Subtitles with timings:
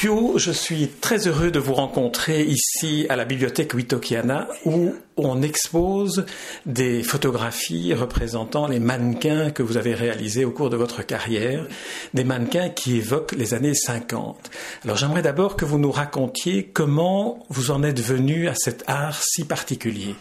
[0.00, 5.42] Boucchio, je suis très heureux de vous rencontrer ici à la bibliothèque Witokiana où on
[5.42, 6.24] expose
[6.66, 11.66] des photographies représentant les mannequins que vous avez réalisés au cours de votre carrière,
[12.14, 14.50] des mannequins qui évoquent les années 50.
[14.84, 19.20] Alors j'aimerais d'abord que vous nous racontiez comment vous en êtes venu à cet art
[19.20, 20.14] si particulier.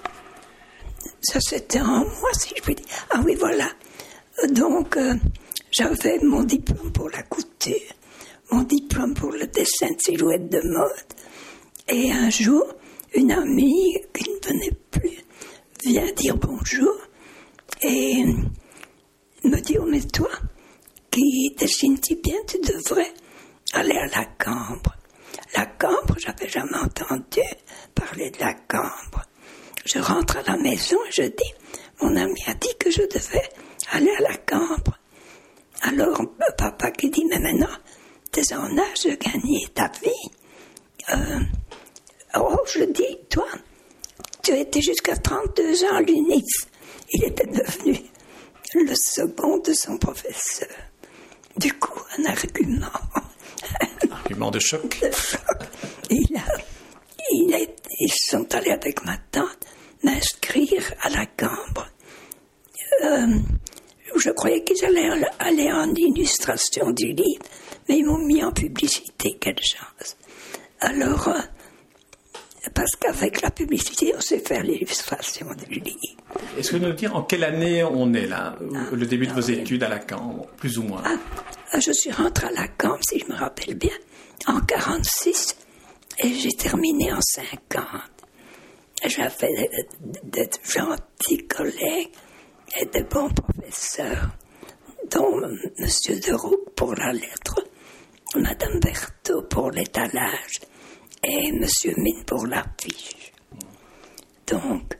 [1.22, 2.86] Ça c'était en moi si je puis dire.
[3.12, 3.70] Ah oui voilà.
[4.50, 5.14] Donc euh,
[5.72, 7.76] j'avais mon diplôme pour la couture
[8.52, 11.14] mon diplôme pour le dessin de silhouette de mode.
[11.90, 12.66] Et un jour,
[13.14, 15.24] une amie qui ne venait plus
[15.84, 16.94] vient dire bonjour
[17.82, 18.24] et
[19.44, 20.30] me dit, oh mais toi,
[21.12, 23.14] qui dessines si bien, tu devrais
[23.74, 24.96] aller à la cambre.
[25.56, 27.42] La cambre, j'avais jamais entendu
[27.96, 29.24] parler de la cambre.
[29.86, 31.54] Je rentre à la maison et je dis,
[32.02, 33.50] mon ami a dit que je devais
[33.92, 34.98] aller à la cambre.
[35.82, 36.22] Alors,
[36.58, 37.76] papa qui dit, mais maintenant,
[38.32, 40.30] t'es en âge de gagner ta vie.
[41.14, 41.40] Euh,
[42.36, 43.48] oh, je dis, toi,
[44.48, 46.68] tu été jusqu'à 32 ans à l'UNIF.
[47.12, 48.00] Il était devenu
[48.76, 50.70] le second de son professeur.
[51.58, 52.88] Du coup, un argument.
[53.82, 55.02] Un argument de choc.
[56.10, 56.46] Il a,
[57.32, 57.58] il a,
[58.00, 59.66] ils sont allés avec ma tante
[60.04, 61.90] m'inscrire à la Cambre.
[63.04, 63.28] Euh,
[64.16, 67.44] je croyais qu'ils allaient aller en illustration du livre
[67.90, 70.18] mais ils m'ont mis en publicité, quelle chance.
[70.80, 71.40] Alors, euh,
[72.74, 75.98] parce qu'avec la publicité, on sait faire l'illustration du livre.
[76.58, 79.34] Est-ce que vous nous dire en quelle année on est là, ah, le début de
[79.34, 81.04] vos études à Lacan, plus ou moins?
[81.06, 83.94] Ah, Je suis rentrée à Lacan, si je me rappelle bien,
[84.48, 85.56] en 46
[86.20, 87.86] et j'ai terminé en 50.
[89.06, 89.70] J'avais
[90.02, 92.12] de, de, gentils collègues
[92.80, 94.30] et de bons professeurs,
[95.12, 95.60] dont M.
[95.78, 97.64] de Roux pour la lettre,
[98.36, 100.60] Madame Berthaud pour l'étalage
[101.24, 103.32] et Monsieur Mine pour l'affiche.
[104.48, 104.98] Donc.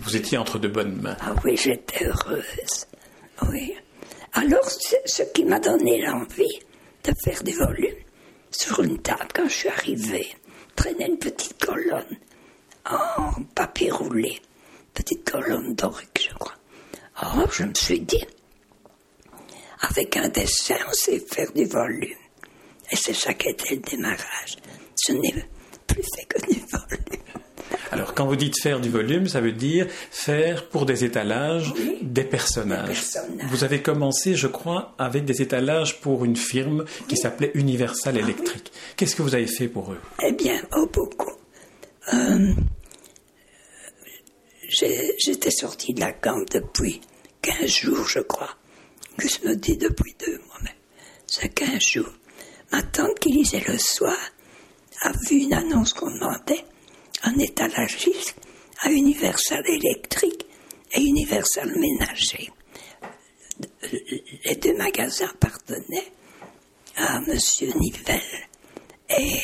[0.00, 1.16] Vous étiez entre de bonnes mains.
[1.20, 2.86] Ah oui, j'étais heureuse.
[3.50, 3.74] Oui.
[4.32, 6.58] Alors, ce qui m'a donné l'envie
[7.04, 7.94] de faire des volumes,
[8.50, 10.28] sur une table, quand je suis arrivée,
[10.74, 12.18] traînait une petite colonne
[12.88, 14.40] en papier roulé.
[14.94, 16.54] Petite colonne dorique, je crois.
[17.16, 18.24] Alors, je me suis dit,
[19.80, 22.16] avec un dessin, on sait faire du volume.
[22.90, 24.56] Et c'est ça qui était le démarrage.
[25.06, 25.32] Ce n'est
[25.86, 27.22] plus fait que du volume.
[27.92, 31.72] Alors, quand vous dites faire du volume, ça veut dire faire pour des étalages
[32.02, 33.04] des, personnages.
[33.48, 38.20] Vous avez commencé, je crois, avec des étalages pour une firme qui s'appelait Universal ah
[38.20, 38.72] Electric.
[38.96, 40.00] Qu'est-ce que vous avez fait pour eux?
[40.24, 41.34] Eh bien, oh, beaucoup.
[42.12, 42.52] Euh,
[44.68, 47.00] j'étais sorti de la camp depuis
[47.42, 48.56] 15 jours, je crois.
[49.18, 50.74] Gus me dit depuis deux mois, mais
[51.28, 52.12] c'est 15 jours.
[52.72, 54.16] Ma tante qui lisait le soir
[55.02, 56.64] a vu une annonce qu'on demandait
[57.22, 58.36] un étalagiste
[58.80, 60.46] à Universal électrique
[60.92, 62.50] et Universal ménager.
[64.44, 66.12] Les deux magasins appartenaient
[66.96, 67.38] à M.
[67.80, 68.20] Nivelle.
[69.08, 69.40] Et,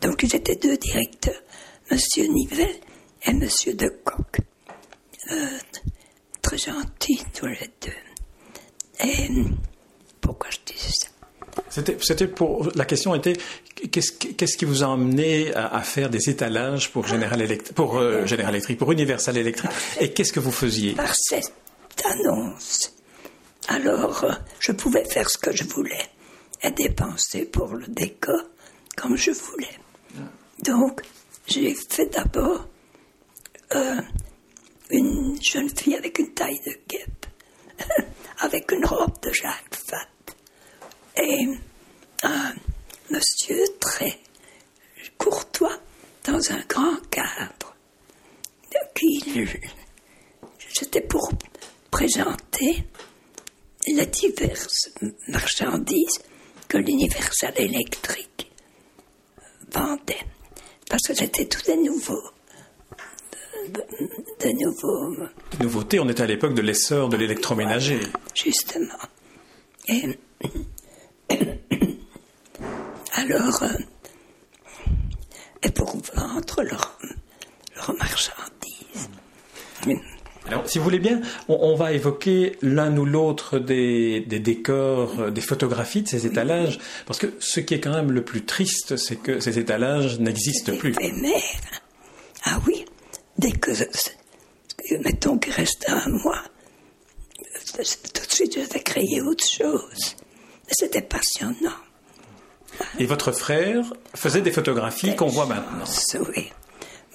[0.00, 1.42] donc ils étaient deux directeurs,
[1.90, 1.98] M.
[2.28, 2.80] Nivelle
[3.24, 3.48] et M.
[3.74, 4.38] Decoq.
[5.30, 5.58] Euh,
[6.42, 9.04] très gentils tous les deux.
[9.04, 9.28] Et
[10.20, 11.11] pourquoi je disais ça?
[11.68, 13.36] C'était pour la question était
[13.90, 18.50] qu'est-ce qui vous a amené à, faire des étalages pour General Electric, pour euh, General
[18.50, 19.70] Electric, pour Universal Electric?
[20.00, 20.92] Et qu'est-ce que vous faisiez?
[20.92, 21.52] Par cette
[22.04, 22.94] annonce.
[23.68, 26.06] Alors, euh, je pouvais faire ce que je voulais
[26.62, 28.42] et dépenser pour le décor
[28.96, 29.78] comme je voulais.
[30.64, 31.02] Donc,
[31.46, 32.68] j'ai fait d'abord
[33.74, 34.00] euh,
[34.90, 37.26] une jeune fille avec une taille de guêpe,
[38.40, 40.06] avec une robe de Jacques Fat
[41.16, 41.48] et
[42.22, 42.54] un
[43.10, 44.18] monsieur très
[45.18, 45.78] courtois
[46.24, 47.74] dans un grand cadre.
[48.94, 49.22] Qui,
[50.72, 51.32] c'était pour
[51.90, 52.84] présenter
[53.86, 54.90] les diverses
[55.28, 56.20] marchandises
[56.68, 58.50] que l'Universal électrique
[59.72, 60.24] vendait.
[60.88, 62.22] Parce que c'était tout des nouveaux.
[63.68, 65.26] De, nouveaux.
[65.60, 68.00] nouveautés, on était à l'époque de l'essor de l'électroménager.
[68.34, 68.98] justement.
[69.88, 70.18] Et
[73.14, 73.68] alors, euh,
[75.62, 76.98] et pour vendre leurs
[77.76, 79.08] leur marchandises.
[80.46, 85.40] Alors, si vous voulez bien, on, va évoquer l'un ou l'autre des, décors, euh, des
[85.40, 89.16] photographies de ces étalages, parce que ce qui est quand même le plus triste, c'est
[89.16, 90.90] que ces étalages n'existent plus.
[90.90, 91.42] Éphémère.
[92.44, 92.84] Ah oui,
[93.38, 93.70] dès que,
[95.04, 96.42] mettons qu'il reste un mois,
[97.72, 100.16] tout de suite je vais créer autre chose.
[100.72, 101.76] C'était passionnant.
[102.98, 103.84] Et votre frère
[104.14, 105.84] faisait des photographies qu'on voit maintenant.
[106.34, 106.50] Oui.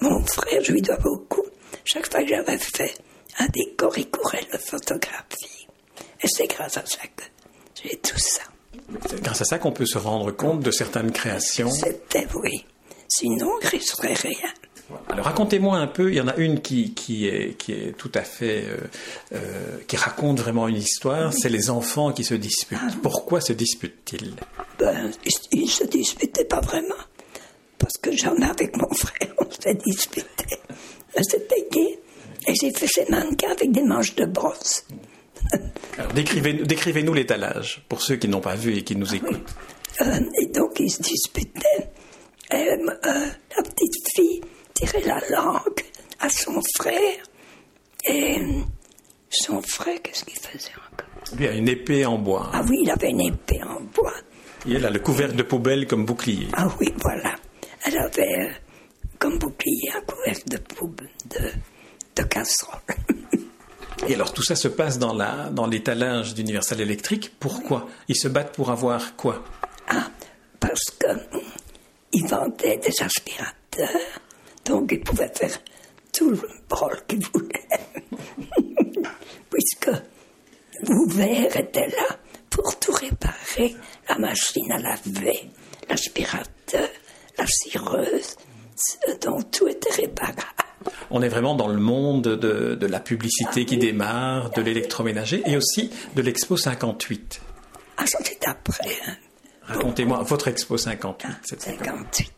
[0.00, 1.44] Mon frère, je lui dois beaucoup.
[1.84, 2.94] Chaque fois que j'avais fait
[3.38, 5.66] un décor, il courait la photographie.
[6.22, 7.24] Et c'est grâce à ça que
[7.82, 8.42] j'ai tout ça.
[9.08, 11.70] C'est grâce à ça qu'on peut se rendre compte de certaines créations.
[11.70, 12.64] C'était, oui.
[13.08, 14.52] Sinon, il ne serait rien.
[15.08, 18.10] Alors racontez-moi un peu, il y en a une qui, qui, est, qui est tout
[18.14, 18.76] à fait, euh,
[19.34, 22.78] euh, qui raconte vraiment une histoire, c'est les enfants qui se disputent.
[22.80, 22.90] Ah.
[23.02, 24.34] Pourquoi se disputent-ils?
[24.78, 25.10] Ben,
[25.52, 26.94] Ils ne se disputaient pas vraiment,
[27.78, 30.60] parce que j'en ai avec mon frère, on se disputait.
[31.20, 31.98] C'était gai,
[32.46, 34.86] et j'ai fait ces mannequins avec des manches de brosse.
[35.98, 39.54] Alors décrivez-nous décrivez l'étalage, pour ceux qui n'ont pas vu et qui nous écoutent.
[40.00, 41.90] Euh, et donc ils se disputaient.
[42.52, 42.78] Et,
[44.78, 45.82] tirer la langue
[46.20, 47.24] à son frère.
[48.04, 48.40] Et
[49.28, 51.08] son frère, qu'est-ce qu'il faisait encore?
[51.38, 52.50] Il a une épée en bois.
[52.52, 54.14] Ah oui, il avait une épée en bois.
[54.66, 56.48] Et elle a le couvercle de poubelle comme bouclier.
[56.54, 57.34] Ah oui, voilà.
[57.84, 58.50] Elle avait euh,
[59.18, 61.50] comme bouclier un couvercle de poubelle, de,
[62.16, 62.80] de casserole.
[64.06, 67.32] Et alors tout ça se passe dans la dans l'étalage d'Universal Electric.
[67.40, 67.88] Pourquoi?
[68.06, 69.44] Ils se battent pour avoir quoi?
[69.88, 70.08] Ah,
[70.60, 71.08] parce que
[72.12, 73.88] ils vendaient des aspirateurs
[74.68, 75.58] donc il pouvait faire
[76.12, 77.68] tout le rôle qu'il voulait.
[79.50, 79.90] Puisque
[80.86, 82.16] l'ouvert était là
[82.50, 83.74] pour tout réparer,
[84.08, 85.50] la machine à laver,
[85.88, 86.88] l'aspirateur,
[87.38, 88.36] la cireuse,
[89.22, 90.42] donc tout était réparable.
[91.10, 95.90] On est vraiment dans le monde de, la publicité qui démarre, de l'électroménager et aussi
[96.14, 97.40] de l'Expo 58.
[97.96, 98.96] Ah, c'était après.
[99.06, 99.16] Hein.
[99.62, 101.28] Racontez-moi votre Expo 58.
[101.44, 102.32] 58.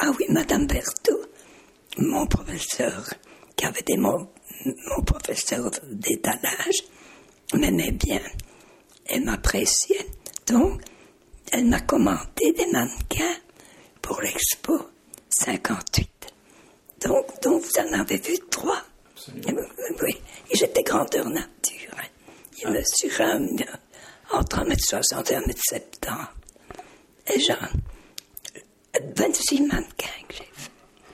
[0.00, 1.22] Ah oui, Madame Berthaud,
[1.98, 3.04] mon professeur,
[3.56, 4.28] qui avait été mon,
[5.04, 6.84] professeur d'étalage,
[7.54, 8.20] m'aimait bien.
[9.06, 10.06] Elle m'appréciait.
[10.46, 10.80] Donc,
[11.50, 13.36] elle m'a commandé des mannequins
[14.00, 14.78] pour l'expo
[15.30, 16.08] 58.
[17.04, 18.80] Donc, donc, vous en avez vu trois.
[19.34, 20.16] Oui,
[20.52, 21.96] ils étaient grandeur nature.
[22.62, 23.38] Ils mesuraient
[24.30, 26.26] entre 1m60 et 1m70.
[27.34, 27.68] Et genre,
[29.16, 30.70] 26 mannequins que j'ai fait.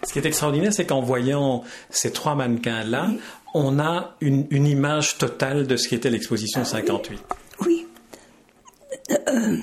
[0.07, 3.11] Ce qui est extraordinaire, c'est qu'en voyant ces trois mannequins-là,
[3.55, 7.21] on a une, image totale de ce qui était l'exposition 58.
[7.31, 7.87] Ah oui.
[9.11, 9.57] Euh, euh,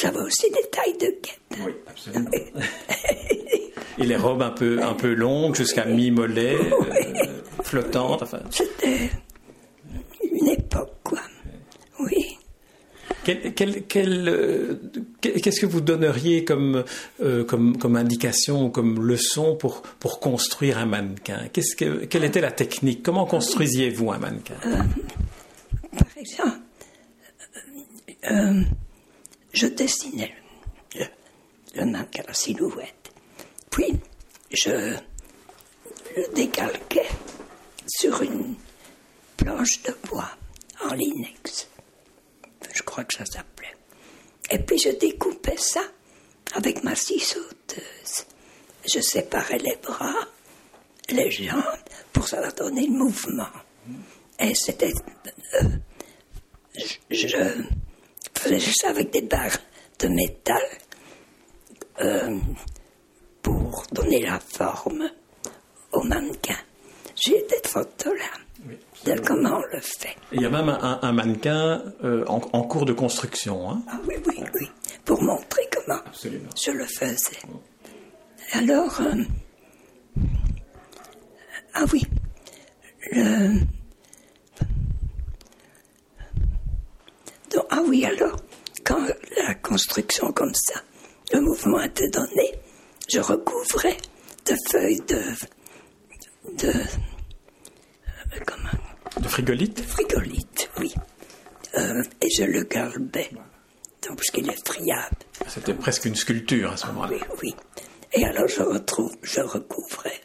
[0.00, 1.64] J'avais aussi des tailles de guêtres.
[1.64, 2.30] Oui, absolument.
[3.98, 8.22] Et les robes un peu, un peu longues, jusqu'à mi-mollet, euh, flottantes.
[8.22, 8.40] Enfin.
[8.50, 9.10] C'était
[10.22, 11.20] une époque, quoi.
[12.00, 12.38] Oui.
[13.28, 14.74] Euh,
[15.20, 16.84] qu'est-ce que vous donneriez comme,
[17.22, 19.82] euh, comme, indication, comme leçon pour,
[20.20, 21.48] construire un mannequin?
[21.52, 23.02] Quelle était la technique?
[23.02, 24.54] Comment construisiez-vous un mannequin?
[24.66, 24.76] Euh,
[25.96, 26.58] Par exemple,
[29.52, 30.34] je dessinais
[30.94, 31.04] le,
[31.76, 33.12] le, mannequin, la silhouette.
[33.70, 33.98] Puis,
[34.52, 34.70] je
[36.16, 37.08] le décalquais
[37.86, 38.54] sur une
[39.36, 40.30] planche de bois
[40.84, 41.68] en linex
[42.74, 43.59] je crois que ça s'appelait.
[44.50, 45.82] Et puis je découpais ça
[46.54, 48.26] avec ma scie sauteuse.
[48.92, 50.26] Je séparais les bras,
[51.10, 51.62] les jambes,
[52.12, 53.48] pour ça leur donner le mouvement.
[54.38, 54.92] Et c'était.
[55.62, 55.68] Euh,
[57.10, 57.26] je,
[58.34, 59.58] faisais ça avec des barres
[59.98, 60.62] de métal
[62.00, 62.38] euh,
[63.42, 65.10] pour donner la forme
[65.92, 66.56] au mannequin.
[67.20, 68.40] J'ai des photos là
[69.04, 70.16] de comment on le fait.
[70.32, 73.70] Il y a même un, mannequin euh, en, cours de construction.
[73.70, 74.68] Hein ah oui, oui, oui,
[75.04, 77.38] pour montrer comment je le faisais.
[78.52, 79.24] Alors, euh,
[81.74, 82.02] ah oui,
[83.12, 83.60] le...
[87.70, 88.36] ah oui, alors,
[88.84, 89.06] quand
[89.46, 90.80] la construction comme ça,
[91.32, 92.52] le mouvement était donné,
[93.08, 93.96] je recouvrais
[94.46, 95.22] de feuilles de...
[96.58, 96.72] de
[98.46, 98.70] comment
[99.20, 99.82] de frigolite?
[99.82, 100.94] Frigolite, oui.
[101.76, 103.30] Euh, et je le garbais,
[104.02, 105.16] donc, parce qu'il est friable.
[105.46, 107.12] C'était presque une sculpture à ce moment-là.
[107.12, 107.54] Oui, oui.
[108.12, 110.20] Et alors je, retrouve, je recouvrais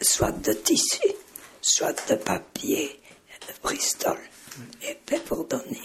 [0.00, 1.08] soit de tissu,
[1.60, 3.00] soit de papier,
[3.46, 4.18] de bristol,
[4.88, 5.82] épais pour donner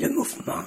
[0.00, 0.62] le mouvement.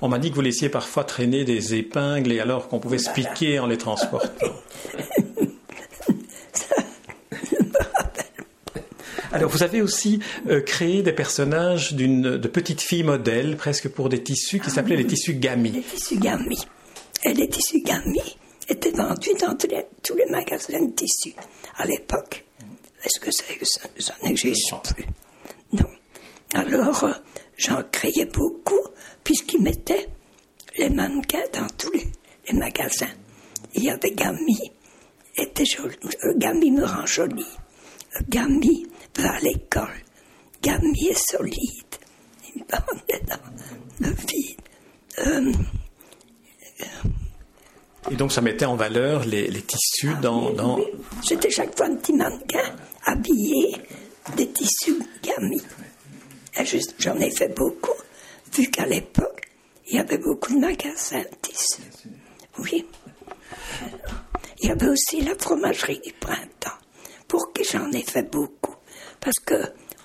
[0.00, 3.10] On m'a dit que vous laissiez parfois traîner des épingles et alors qu'on pouvait se
[3.10, 4.54] piquer en les transportant.
[9.32, 14.08] Alors, vous avez aussi euh, créé des personnages d'une de petites filles modèles, presque pour
[14.08, 15.70] des tissus, qui s'appelaient les tissus gami.
[15.70, 16.58] Les tissus gami.
[17.24, 18.36] Et les tissus gami
[18.68, 21.34] étaient vendus dans tous les, magasins de tissus
[21.76, 22.44] à l'époque.
[23.04, 23.44] Est-ce que ça,
[23.98, 25.06] ça n'existe plus?
[25.72, 25.86] Non.
[26.54, 27.12] Alors, euh,
[27.56, 28.80] j'en créais beaucoup,
[29.22, 30.08] puisqu'ils mettaient
[30.76, 32.06] les mannequins dans tous les,
[32.52, 33.06] magasins.
[33.74, 34.72] Il y avait Gami,
[35.36, 35.94] était joli,
[36.24, 37.46] euh, Gami me rend jolie.
[38.28, 38.86] Gami
[39.16, 40.02] va à l'école.
[40.62, 41.96] Gami est solide.
[42.54, 43.36] Il me dans
[44.00, 44.60] le vide.
[45.18, 45.52] Euh,
[48.10, 50.50] et donc ça mettait en valeur les, tissus dans...
[50.50, 50.80] dans...
[51.28, 52.74] J'étais chaque fois un petit mannequin
[53.04, 53.76] habillé
[54.36, 55.60] des tissus Gami.
[56.98, 57.96] J'en ai fait beaucoup,
[58.52, 59.48] vu qu'à l'époque,
[59.86, 61.82] il y avait beaucoup de magasins de tissus.
[62.58, 62.86] Oui.
[64.62, 66.59] Il y avait aussi la fromagerie du printemps,
[67.70, 68.74] j'en ai fait beaucoup.
[69.20, 69.54] Parce que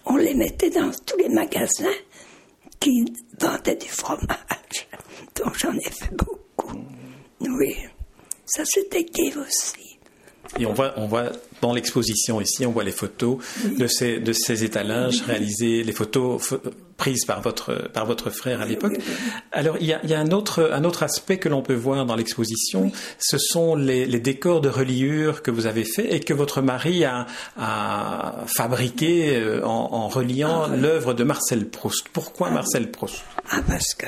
[0.06, 1.98] on les mettait dans tous les magasins
[2.80, 3.06] qui
[3.40, 4.28] vendaient du fromage.
[5.36, 6.78] Donc j'en ai fait beaucoup.
[7.40, 7.76] Oui.
[8.46, 9.98] Ça c'était gay aussi.
[10.60, 11.32] Et on voit, on voit
[11.62, 16.54] dans l'exposition ici, on voit les photos de ces, de ces étalages réalisés, les photos
[16.98, 18.98] prises par votre, par votre frère à l'époque.
[19.52, 21.74] Alors, il y a, il y a un, autre, un autre aspect que l'on peut
[21.74, 26.20] voir dans l'exposition, ce sont les, les, décors de reliure que vous avez faits et
[26.20, 27.26] que votre mari a,
[27.58, 32.08] a fabriqué euh, en, en reliant ah, l'œuvre de Marcel Proust.
[32.14, 33.24] Pourquoi ah, Marcel Proust?
[33.50, 34.08] Ah, parce que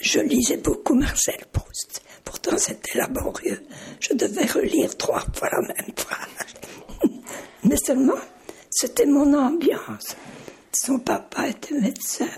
[0.00, 2.02] je lisais beaucoup Marcel Proust.
[2.24, 3.62] Pourtant, c'était laborieux.
[4.00, 6.28] Je devais relire trois fois la même phrase.
[7.64, 8.18] Mais seulement,
[8.70, 10.16] c'était mon ambiance.
[10.74, 12.28] Son papa était médecin,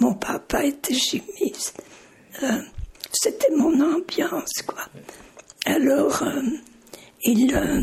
[0.00, 1.80] mon papa était chimiste.
[2.42, 2.60] Euh,
[3.12, 4.84] c'était mon ambiance, quoi.
[5.64, 6.42] Alors, euh,
[7.22, 7.54] il.
[7.54, 7.80] Euh,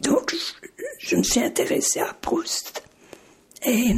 [0.00, 0.32] donc,
[1.00, 2.84] je, me suis intéressée à Proust.
[3.64, 3.94] Et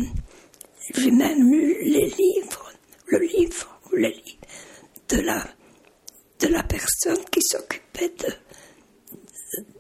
[0.94, 2.72] j'ai même lu les livres,
[3.06, 4.14] le livre, ou les
[5.10, 5.20] de
[6.46, 8.32] la, personne qui s'occupait de,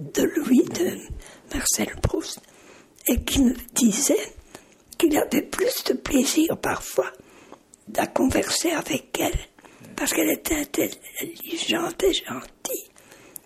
[0.00, 0.98] de lui, de
[1.54, 2.40] Marcel Proust,
[3.08, 4.32] et qui me disait
[4.96, 7.10] qu'il avait plus de plaisir parfois
[7.96, 9.38] à converser avec elle,
[9.96, 12.88] parce qu'elle était intelligente et gentille,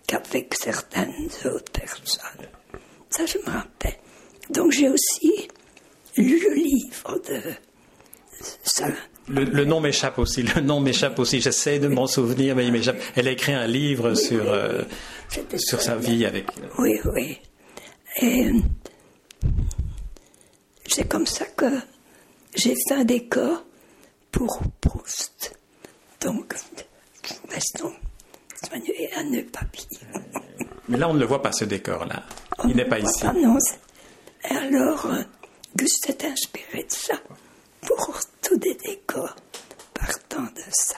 [0.05, 2.47] qu'avec certaines autres personnes.
[3.09, 3.97] Ça, je me rappelle.
[4.49, 5.47] Donc j'ai aussi
[6.17, 7.53] lu le livre de
[8.63, 8.87] ça,
[9.29, 10.43] le, nom m'échappe aussi.
[10.43, 11.39] Le nom m'échappe aussi.
[11.39, 12.97] J'essaie de m'en souvenir, mais il m'échappe.
[13.15, 14.81] Elle a écrit un livre sur euh,
[15.55, 16.47] sur sa vie avec.
[16.61, 17.37] Euh, oui, oui.
[18.21, 18.51] Et
[20.87, 21.65] c'est comme ça que
[22.55, 23.63] j'ai fait un décor
[24.31, 25.57] pour Proust.
[26.21, 26.55] Donc,
[27.49, 27.93] restons
[28.67, 29.61] soignés à ne pas
[30.87, 32.23] Mais là, on ne le voit pas ce décor-là.
[32.67, 33.25] Il n'est pas ici.
[33.41, 33.57] non.
[34.43, 35.23] alors, euh,
[35.75, 37.15] Gus s'est inspiré de ça
[37.81, 39.35] pour tous des décors
[39.93, 40.97] partant de ça.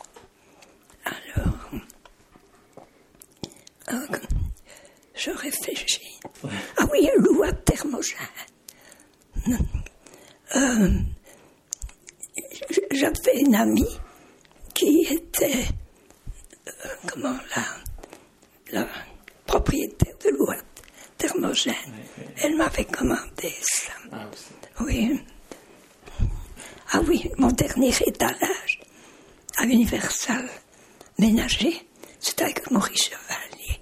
[1.06, 1.70] Alors,
[3.94, 4.18] euh,
[5.16, 6.14] je réfléchis.
[6.78, 8.18] Ah oui, loi thermogène.
[10.56, 10.90] Euh,
[12.92, 13.98] J'avais une amie
[14.74, 15.66] qui était,
[16.68, 16.72] euh,
[17.08, 17.64] comment, la,
[18.82, 18.88] la
[19.46, 20.56] propriétaire de loi
[21.18, 21.74] thermogène.
[22.42, 23.94] Elle m'avait commandé ça.
[24.12, 24.25] Ah,
[24.82, 25.20] oui.
[26.92, 28.80] Ah oui, mon dernier étalage
[29.58, 30.48] à Universal
[31.18, 31.88] ménager,
[32.20, 33.82] c'était avec Maurice Chevalier.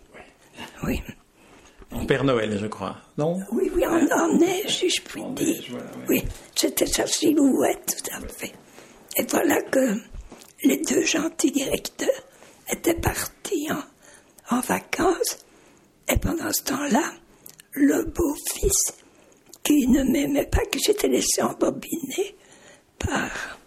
[0.84, 1.02] Oui.
[1.94, 5.64] En Père Noël, je crois, non Oui, oui, en, neige, si je puis dire.
[6.10, 6.24] oui,
[6.56, 8.54] c'était sa silhouette, tout à fait.
[9.18, 9.98] Et voilà que
[10.64, 12.10] les deux gentils directeurs
[12.72, 15.38] étaient partis en, en vacances.
[16.10, 17.14] Et pendant ce temps-là,
[17.74, 18.94] le beau-fils,
[19.64, 22.36] qui ne m'aimait pas, que j'étais laissé embobiner,
[23.00, 23.60] par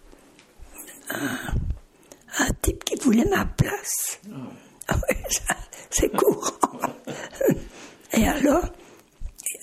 [1.11, 4.21] un, type qui voulait ma place.
[4.88, 4.97] Ah
[5.90, 6.56] c'est courant.
[8.16, 8.64] Et alors,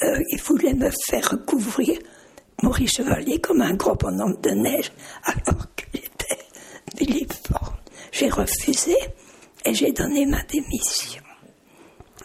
[0.04, 1.98] euh, il voulait me faire recouvrir
[2.62, 4.92] Maurice Chevalier comme un gros bonhomme de neige,
[5.24, 6.46] alors qu'il était
[6.96, 7.76] filiforme.
[8.12, 8.96] J'ai refusé
[9.66, 11.24] et j'ai donné ma démission.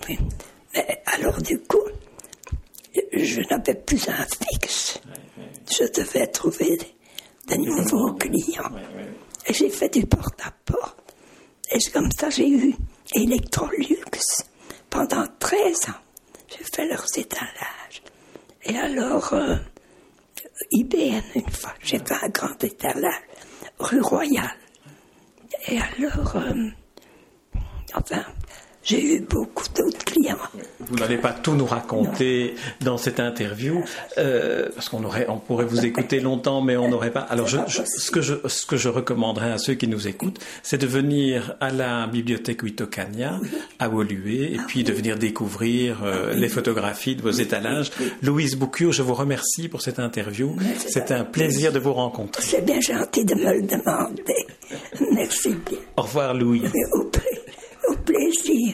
[0.08, 0.18] Mais
[1.06, 1.84] alors, du coup,
[3.12, 5.00] je n'avais plus un fixe.
[5.70, 6.78] Je devais trouver
[7.48, 8.70] de nouveaux clients.
[9.46, 11.14] Et j'ai fait du porte-à-porte.
[11.70, 12.74] Et comme ça, j'ai eu
[13.14, 14.04] Electrolux
[14.90, 16.07] pendant 13 ans.
[16.48, 18.02] J'ai fait leurs étalages.
[18.64, 19.56] Et alors, euh,
[20.72, 23.22] IBM, une fois, j'ai fait un grand étalage,
[23.78, 24.56] rue Royale.
[25.68, 26.68] Et alors, euh,
[27.94, 28.24] enfin,
[28.88, 30.38] j'ai eu beaucoup d'autres clients.
[30.80, 33.84] Vous n'allez pas tout nous raconter dans cette interview,
[34.16, 37.20] euh, parce qu'on aurait, on pourrait vous écouter longtemps, mais on n'aurait pas.
[37.20, 40.38] Alors, je, je, ce que je, ce que je recommanderais à ceux qui nous écoutent,
[40.62, 43.38] c'est de venir à la bibliothèque Witokania,
[43.78, 47.90] à Woluwe, et puis de venir découvrir euh, les photographies de vos étalages.
[48.22, 50.56] Louise Boucure, je vous remercie pour cette interview.
[50.78, 52.42] C'est un plaisir de vous rencontrer.
[52.42, 54.46] C'est bien gentil de me le demander.
[55.12, 55.78] Merci bien.
[55.96, 56.72] Au revoir, Louise.
[58.08, 58.72] pleasure